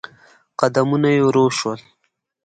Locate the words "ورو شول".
1.27-1.79